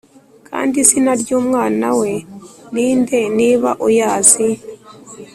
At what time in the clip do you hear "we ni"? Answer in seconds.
1.99-2.89